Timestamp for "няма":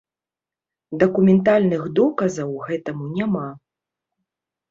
3.19-3.45